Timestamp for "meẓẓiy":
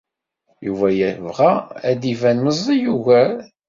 2.41-2.85